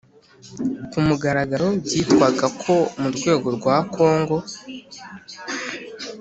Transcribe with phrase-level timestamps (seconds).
[0.91, 4.37] ku mugaragaro byitwaga ko mu rwego rwa congo,